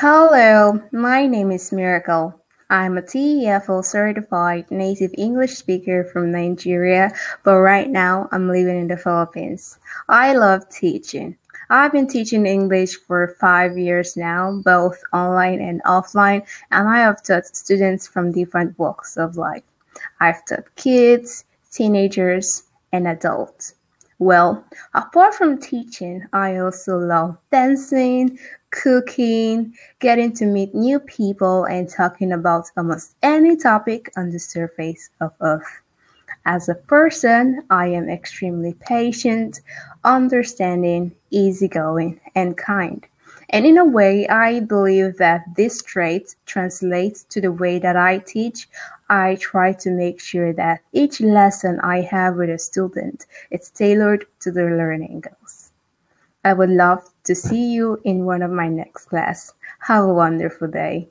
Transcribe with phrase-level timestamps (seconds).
[0.00, 2.32] Hello, my name is Miracle.
[2.70, 7.10] I'm a TEFL certified native English speaker from Nigeria,
[7.42, 9.76] but right now I'm living in the Philippines.
[10.08, 11.36] I love teaching.
[11.68, 17.24] I've been teaching English for five years now, both online and offline, and I have
[17.24, 19.64] taught students from different walks of life.
[20.20, 22.62] I've taught kids, teenagers,
[22.92, 23.74] and adults.
[24.20, 28.38] Well, apart from teaching, I also love dancing,
[28.70, 35.10] cooking, getting to meet new people, and talking about almost any topic on the surface
[35.20, 35.82] of Earth.
[36.44, 39.60] As a person, I am extremely patient,
[40.04, 43.06] understanding, easygoing, and kind.
[43.50, 48.18] And in a way, I believe that this trait translates to the way that I
[48.18, 48.68] teach.
[49.08, 54.26] I try to make sure that each lesson I have with a student is tailored
[54.40, 55.57] to their learning goals.
[56.44, 59.54] I would love to see you in one of my next class.
[59.80, 61.10] Have a wonderful day.